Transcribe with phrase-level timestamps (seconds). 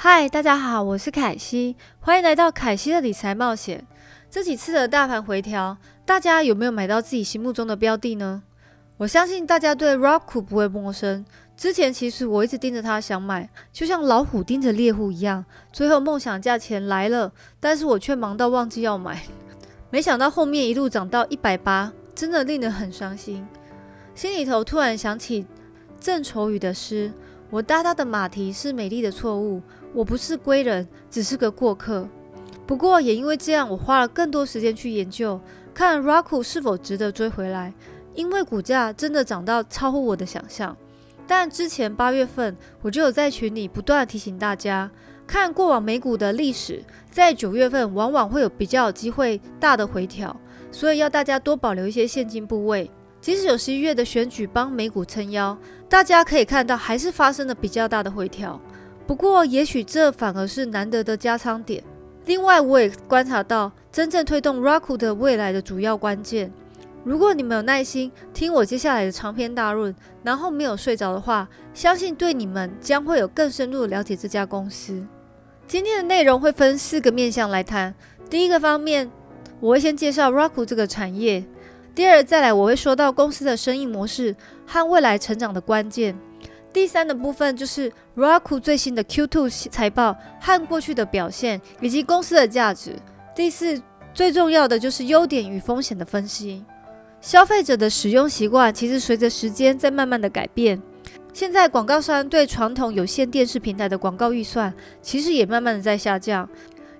[0.00, 3.84] 嗨，大家好，我是凯西，欢迎来到凯西的理财冒险。
[4.30, 5.76] 这几次的大盘回调，
[6.06, 8.44] 大家有没有买到自己心目中的标的呢？
[8.98, 11.26] 我相信大家对 Roku 不会陌生。
[11.56, 15.44] 之前其实我一直盯着它想买，就像老虎盯着猎户一样。
[15.72, 19.24] 最后梦想价钱来了，但是我却忙到忘记要买。
[19.90, 23.44] 没想到后面一路涨到一百八，真的令人很伤心。
[24.14, 25.44] 心里头突然想起
[25.98, 27.12] 郑愁予的诗
[27.50, 29.60] ：“我搭搭的马蹄是美丽的错误。”
[29.98, 32.08] 我不是归人，只是个过客。
[32.64, 35.40] 不过也因为这样，我花了更多时间去研究，
[35.74, 37.74] 看 Roku 是否值得追回来。
[38.14, 40.76] 因为股价真的涨到超乎我的想象。
[41.26, 44.88] 但之前八月份，我就有在群里不断提醒大家，
[45.26, 50.40] 看过往美股的历史，在九月份往往会有比较有机会大的回调，
[50.70, 52.88] 所以要大家多保留一些现金部位。
[53.20, 58.60] 即使有十一月的选举帮美股撑腰，大家可以看到还是发生了比较大的回调。
[59.08, 61.82] 不过，也许这反而是难得的加仓点。
[62.26, 66.52] 另外，我也观察到真正推动 Roku 的未来的主要关键。
[67.04, 75.02] 如果你们有耐心听我接下来的长篇大论，然后没有睡着的话，相信对你们将会有更深入的了解这家公司。
[75.66, 77.94] 今天的内容会分四个面向来谈。
[78.28, 79.10] 第一个方面，
[79.58, 81.44] 我会先介绍 Roku 这个产业；
[81.94, 84.36] 第二，再来我会说到公司的生意模式
[84.66, 86.14] 和未来成长的关键。
[86.78, 92.94] 第三的部分就是 Roku 最新的 Q2 财报和过去的表现，以及公司的价值。
[93.34, 93.82] 第四，
[94.14, 96.64] 最重要的就是优点与风险的分析。
[97.20, 100.80] 消费者的使用习惯其实随着时间在慢慢的改变。
[101.32, 106.48] 现在广告商对传统有线电视平台的广告预算其实也慢慢的在下降，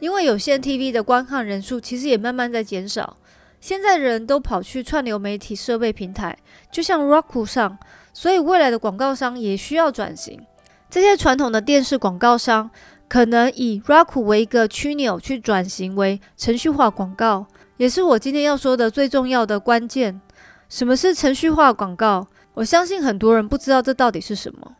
[0.00, 3.18] 因为有线 TV 的观看人数其实也慢慢在减少。
[3.60, 6.38] 现在人都跑去串流媒体设备平台，
[6.72, 7.76] 就像 Roku 上。
[8.18, 10.40] 所以，未来的广告商也需要转型。
[10.88, 12.70] 这些传统的电视广告商
[13.08, 17.46] 可能以 Roku 为一个枢纽去转型为程序化广告，
[17.76, 20.18] 也是我今天要说的最重要的关键。
[20.70, 22.26] 什么是程序化广告？
[22.54, 24.72] 我相信很多人不知道这到底是什么。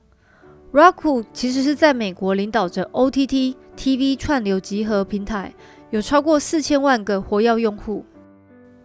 [0.72, 5.53] Roku 其实是在美国领导着 OTT TV 串流集合平台，
[5.91, 8.03] 有超过四千万个活跃用户。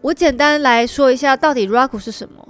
[0.02, 2.50] 我简单来说一下，到底 Roku 是什么。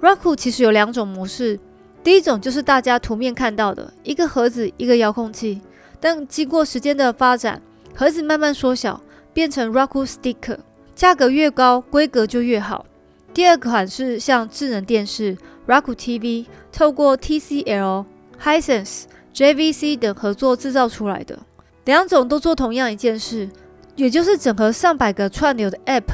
[0.00, 1.58] Roku 其实有两种模式，
[2.04, 5.60] 第一种就是大家图面看到的一个盒子一个遥控器，
[5.98, 7.60] 但经过时间的发展，
[7.94, 9.00] 盒子慢慢缩小，
[9.32, 10.58] 变成 Roku Sticker，
[10.94, 12.86] 价格越高，规格就越好。
[13.34, 18.04] 第二款是像智能电视 Roku TV，透过 TCL、
[18.40, 19.02] Hisense、
[19.34, 21.40] JVC 等合作制造出来的，
[21.84, 23.48] 两种都做同样一件事，
[23.96, 26.04] 也就是整合上百个串流的 App。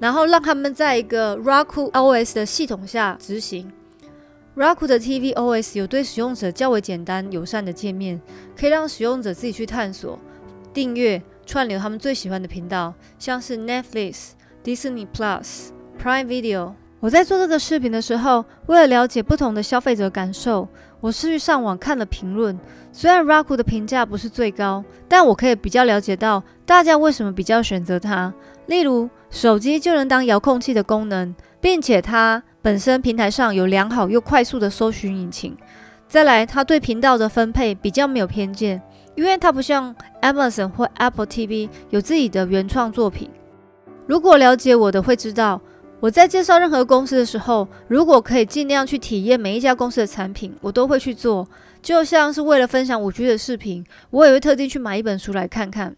[0.00, 3.70] 然后让他们在一个 Roku OS 的系统下执行。
[4.56, 8.20] Roku 的 TV OS 有对使用者较为简单友善的界面，
[8.58, 10.18] 可以让使用者自己去探索、
[10.72, 14.30] 订阅、串流他们最喜欢的频道，像是 Netflix、
[14.64, 15.68] Disney Plus、
[16.02, 16.72] Prime Video。
[17.00, 20.66] 我在做这个视频的时候，为了了解不同的消费者感受，
[21.00, 22.58] 我是去上网看了评论。
[22.92, 28.32] 虽然 Roku 的评价不是最高，但我可以比较了解到大家为什么比较选择它。
[28.66, 35.56] 例如，手机就能当遥控器的功能，并且它本身平台上有良好又快速的搜寻引擎。
[36.08, 38.82] 再来，它对频道的分配比较没有偏见，
[39.14, 43.30] 因为它不像 Amazon 或 Apple TV 有自己的原创作品。
[44.06, 45.60] 如果了解我的会知道，
[46.00, 51.48] 我在介绍任何公司的时候，如果可以尽量去体验每一家公司的产品，我都会去做。
[51.82, 55.96] 就像是为了分享五 G 的视频，我也会特地去买一本书来看看。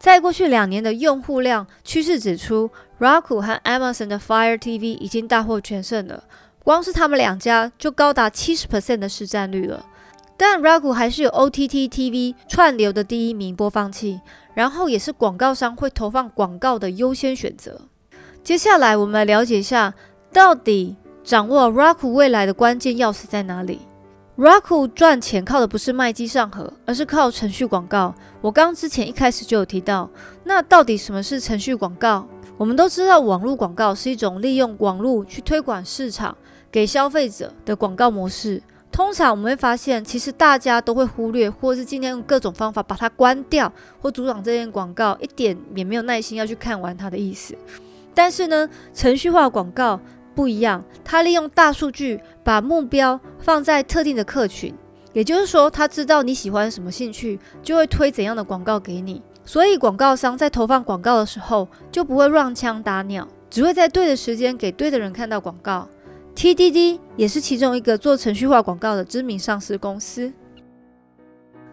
[0.00, 2.68] 在过去两年的用户量趋势指出
[2.98, 6.24] ，Roku 和 Amazon 的 Fire TV 已经大获全胜了。
[6.64, 9.86] 光是他们两家就高达七十 percent 的市占率了。
[10.36, 14.20] 但 Roku 还是有 OTT TV 串流的第一名播放器，
[14.54, 17.82] 然后也是广告商会投放广告的优先选择。
[18.48, 19.92] 接下来我们来了解一下，
[20.32, 23.80] 到底掌握 Raku 未来的关键钥匙在哪里
[24.38, 28.14] ？Raku 赚钱靠的不是卖机上盒，而是靠程序广告。
[28.40, 30.08] 我刚之前一开始就有提到，
[30.44, 32.26] 那到底什么是程序广告？
[32.56, 36.34] 我们都知道，网络广告是一种利用网络去推广市场
[36.72, 38.62] 给消费者的广告模式。
[38.90, 47.54] 通常我们会发现，其实大家都会忽略，或是尽量用各种方法把它关掉，或阻挡这件广告，一点也没有耐心要去看完它的意思。
[48.18, 50.00] 但是呢，程序化广告。
[50.34, 54.74] 不一样，它利用大数据把目标放在特定的客群，
[55.12, 59.22] 也就是说，他知道你喜欢什么兴趣，就会推怎样的广告给你。
[59.44, 65.88] 所以，广告商在投放广告的时候就不会乱枪打鸟，只会在对的时间给对的人看到广告。
[66.34, 70.32] TDD 也是其中一个做程序化广告的知名上市公司。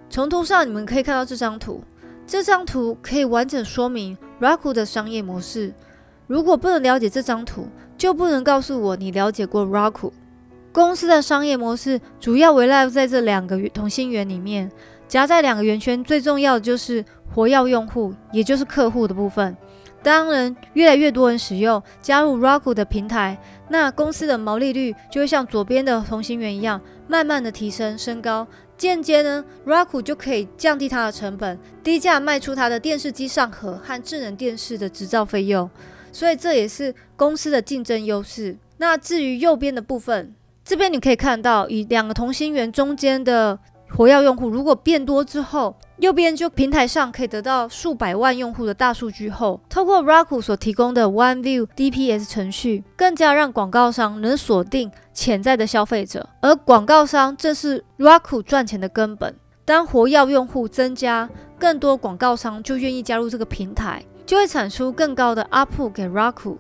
[0.10, 1.84] 从图上你们可以看到这张图，
[2.26, 5.72] 这张图可以完整说明 Raku 的商业模式。
[6.28, 7.68] 如果不能了解这张图，
[7.98, 10.12] 就不能告诉我你了解过 Roku
[10.72, 12.02] 公司的商业模式。
[12.20, 14.72] 主要围绕在这两个同心圆里面，
[15.08, 19.56] 夹在两个圆圈，最重要的就是活跃用户，也就是客户的部分。
[20.02, 23.40] 当然，越来越多人使用加入 Roku 的平台，
[23.70, 28.46] 那公司的毛利率就会像左边的同心圆一样，慢慢的提升升高。
[28.78, 35.68] 间接呢，Roku 就可以降低它的成本，低价卖出它的电视机上盒和智能电视的制造费用，
[36.16, 38.58] 所以这也是公司的竞争优势。
[38.78, 40.34] 那至于右边的部分，
[40.64, 43.60] 这边你可以看到，以两个同心圆中间的
[43.90, 59.36] 活跃用户如果变多之后，右边就平台上可以得到数百万用户的大数据后，透过 Roku 所提供的 OneView DPS 程序，更加让广告商能锁定潜在的消费者，而广告商正是 Roku 赚钱的根本。
[59.66, 61.30] 当活跃用户增加，
[61.60, 66.58] 更多广告商就愿意加入这个平台，就会产出更高的 UP 给 Roku。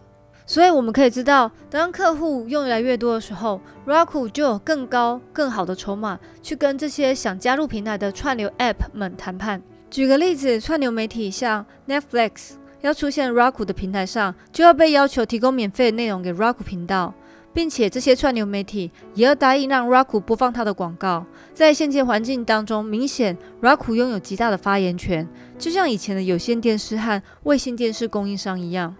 [0.47, 9.59] 所以我们可以知道，当客户用越来越多的时候，Roku 就有更高、更好的筹码去跟这些想加入平台的串流 App 们谈判。
[9.89, 12.51] 举个例子，串流媒体像 Netflix
[12.81, 17.11] 要出现 Roku 的平台上，就要被要求提供免费的内容给 Roku 频道，
[17.55, 21.25] 并且这些串流媒体也要答应让 Raku 播放它的广告。
[21.53, 25.25] 在现阶环境当中，明显 Raku 拥有极大的发言权，
[25.57, 28.93] 就像以前的有线电视和卫星电视供应商一样。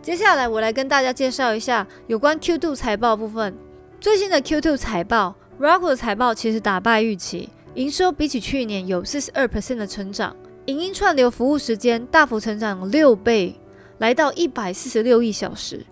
[0.00, 3.52] 接下来，我来跟大家介绍一下有关 Q2 财报部分。
[4.00, 10.36] 最新的 Q2 财报，Raku 的财报其实打败预期，营收比起去年有四十二 percent 的成长，
[10.66, 13.58] 影音串流服务时间大幅成长六倍，
[13.98, 15.84] 来到一百四十六亿小时，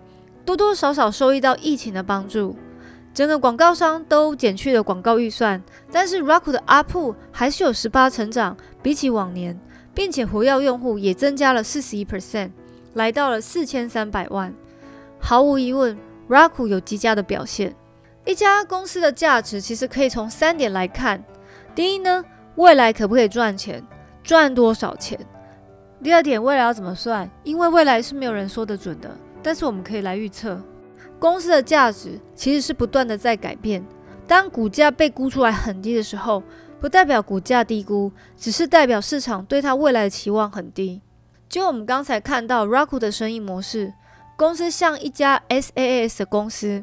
[0.44, 2.56] 多多少少受益到疫情的帮助。
[3.12, 5.62] 整个广告商都减去了广告预算，
[5.93, 9.58] 但是 Roku 的 ARPU 还是有十八成长，比起往年，
[9.94, 12.50] 并且活跃用户也增加了四十一 percent。
[12.94, 14.52] 来到了四千三百万，
[15.20, 15.96] 毫无疑问
[16.29, 17.75] ，Roku 有极佳的表现。
[18.25, 21.23] 一家公司的价值其实可以从三点来看：
[21.75, 22.25] 第一呢，
[22.56, 23.85] 未来可不可以赚钱，
[24.23, 25.19] 赚多少钱；
[26.02, 29.11] 第二点，未来要怎么算，因为未来是没有人说得准的，
[29.44, 30.58] 但是我们可以来预测。
[31.19, 33.85] 公司的价值其实是不断的在改变。
[34.26, 36.43] 当股价被估出来很低的时候，
[36.81, 41.02] 不代表股价低估，只是代表市场对它未来的期望很低。
[41.49, 43.93] 就我们刚才看到，Raku 的生意模式，
[44.37, 46.82] 公司像一家 SaaS 的公司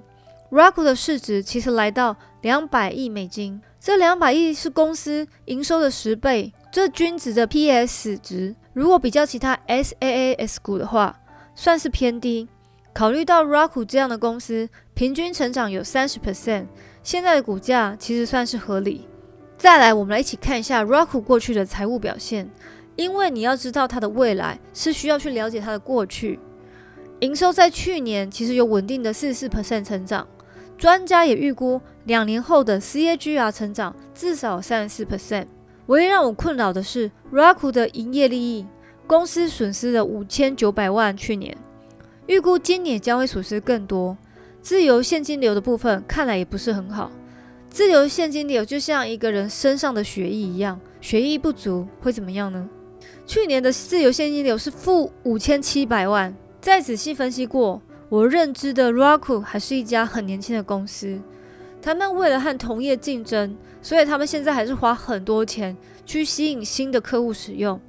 [0.52, 11.20] ，Raku 的市值其实来到两百亿美金，这两百亿是公司营收的十倍，这均值的 PS 值，如果比较其他 SaaS 股的话，
[11.62, 12.48] 算是偏低。
[12.92, 16.66] 考虑到 Roku 这样的公司平均成长有三十 percent，
[17.04, 19.08] 现在的股价其实算是合理。
[19.60, 22.50] 再来，我们来一起看一下 Roku 过去的财务表现。
[22.96, 26.40] 因为你要知道它的未来，是需要去了解它的过去。
[27.20, 30.28] 营收在去年其实有稳定的四十四 percent 成长，
[30.80, 35.46] 专家也预估两年后的 CAGR 成长至少三十四 percent。
[35.86, 38.66] 唯一让我困扰的是 Roku 的营业利益，
[39.08, 41.58] 公司损失了五千九百万，去年
[42.28, 44.18] 预估今年将会损失更多。
[44.62, 47.12] 自由现金流的部分看来也不是很好。
[47.70, 52.70] 自由现金流就像一个人身上的血液一样，血液不足会怎么样呢？
[53.26, 56.34] 去年的自由现金流是负五千七百万。
[56.60, 61.20] 再仔细分析过，我认知的 Roku 还是一家很年轻的公司。
[61.82, 67.82] 他们为了和同业竞争，所以他们现在还是花很多钱去吸引新的客户使用。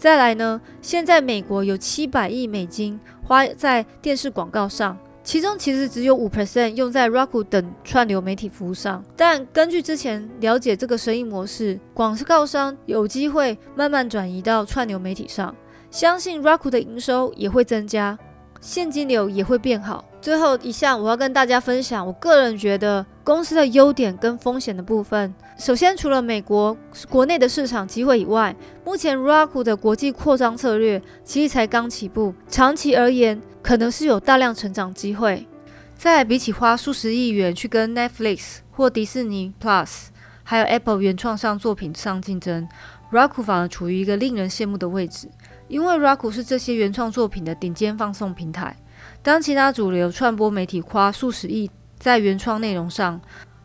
[0.00, 4.96] 再来呢，现在美国有七百亿美金花在电视广告上。
[5.22, 15.54] 其中其实只有五 percent 用在 Roku 等串流媒体服务上，但根据之前了解这个生意模式，广告商有机会慢慢转移到串流媒体上，
[15.90, 18.18] 相信 Roku 的营收也会增加，
[18.58, 20.02] 现金流也会变好。
[20.22, 25.32] 最后一项，我要跟大家分享，我个人觉得公司的优点跟风险的部分。
[25.56, 26.76] 首先，除了美国
[27.08, 35.46] 国内的市场机会以外，目前 Roku 的国际扩张策略其实才刚起步，长期而言可能是有大量成长机会。
[35.96, 40.06] 再比起花数十亿元去跟 Netflix 或迪士尼 Plus，
[40.42, 42.68] 还有 Apple 原创上作品上竞争
[43.12, 45.28] ，Roku 反而处于一个令人羡慕的位置，
[45.68, 48.76] 因为 Roku 是这些原创作品的顶尖放送平台。
[49.22, 53.20] 当其他主流传播媒体花数十亿在原创内容上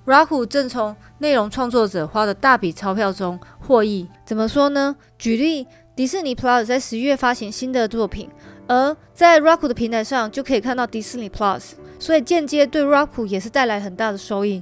[0.06, 4.10] ，Raku 正从内容创作者花的大笔钞票中获益。
[4.26, 4.98] 怎么说呢？
[5.18, 5.66] 举例，
[5.96, 8.30] 迪士尼 Plus 在十一月发行新的作品，
[8.68, 14.62] 而在 Raku 的平台上就可以看到迪士尼 Plus，所以间接对 Raku 也是带来很大的收益。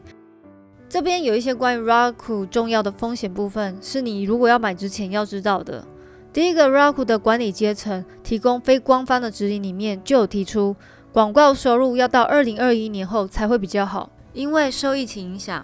[0.88, 5.84] 这边有一些关于 Raku 重要的风险部分，是你如果要买之前要知道的。
[6.32, 10.76] 第一个，Raku 的管理阶层提供非官方的指引里面就有提出，
[11.14, 15.64] 广告收入要到二零二一年后才会比较好，因为受疫情影响。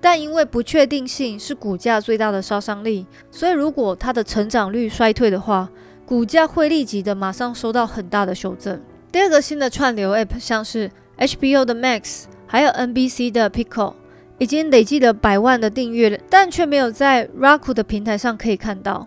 [0.00, 5.68] 但因为不确定性是股价最大的杀伤力，所以如果它的成长率衰退的话，
[6.06, 8.80] 股价会立即的马上受到很大的修正。
[9.12, 13.92] 第二个新的串流 App 像是 HBO 的 Max，还有 NBC 的 Pico，
[14.38, 19.06] 已经累计了百万的订阅，但却没有在 Roku 的平台上可以看到。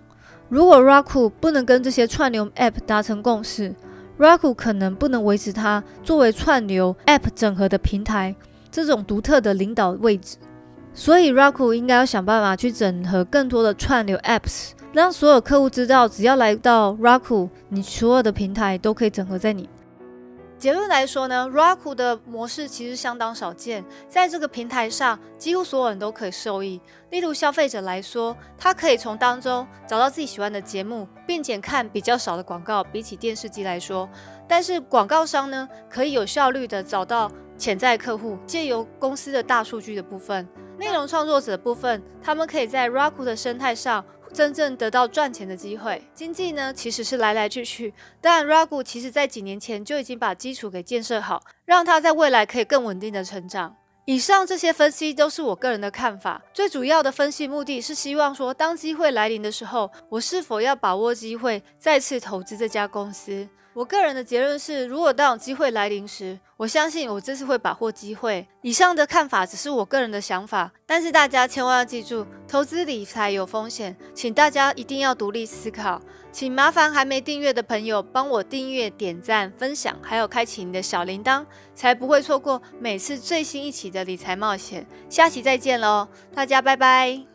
[0.49, 3.73] 如果 Roku 不能跟这些串流 App 达成共识
[4.19, 8.35] Raku 可能不能维持它作为串流 App 整合的平台
[8.69, 10.37] 这种独特的领导位置。
[10.93, 19.69] 所以 Raku 应该要想办法去整合更多的串流 Apps，让所有客户知道，只要来到 Raku，你所有的平台都可以整合在你。
[20.61, 26.79] 结论来说呢，Roku 的模式其实相当少见，在这个平台上，几乎所有人都可以受益。
[27.09, 34.07] 例如消费者来说，他可以从当中找到自己喜欢的节目，并且看比较少的广告，比起电视机来说。
[34.47, 44.05] 但是广告商呢，可以有效率的找到潜在客户，借由公司的大数据的部分，内容创作者的部分，他们可以在 Roku 的生态上。
[44.33, 53.75] 真正得到赚钱的机会，经济呢其实是来来去去，但 Ragu 其实在几年前就已经把基础给建设好，让他在未来可以更稳定的成长。
[54.05, 63.47] 以上这些分析都是我个人的看法，最主要的分析目的是希望说，当机会来临的时候，我是否要把握机会再次投资这家公司。
[63.73, 68.45] 我个人的结论是，如果当有机会来临时，我相信我这次会把握机会。
[68.61, 76.01] 以上的看法只是我个人的想法，但是大家千万要记住，投资理财有风险，请大家一定要独立思考。
[76.33, 84.85] 请麻烦还没订阅的朋友帮我订阅、点赞、分享，还有开启你的小铃铛，才不会错过每次最新一期的理财冒险。
[85.09, 87.30] 下期再见喽，大家拜拜。